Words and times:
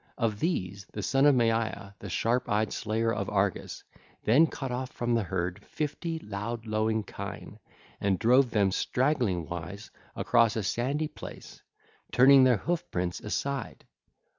Of 0.17 0.39
these 0.39 0.87
the 0.91 1.03
Son 1.03 1.27
of 1.27 1.35
Maia, 1.35 1.91
the 1.99 2.09
sharp 2.09 2.49
eyed 2.49 2.73
slayer 2.73 3.13
of 3.13 3.29
Argus 3.29 3.83
then 4.23 4.47
cut 4.47 4.71
off 4.71 4.89
from 4.91 5.13
the 5.13 5.21
herd 5.21 5.63
fifty 5.69 6.17
loud 6.17 6.65
lowing 6.65 7.03
kine, 7.03 7.59
and 7.99 8.17
drove 8.17 8.49
them 8.49 8.71
straggling 8.71 9.45
wise 9.47 9.91
across 10.15 10.55
a 10.55 10.63
sandy 10.63 11.07
place, 11.07 11.61
turning 12.11 12.45
their 12.45 12.57
hoof 12.57 12.89
prints 12.89 13.19
aside. 13.19 13.85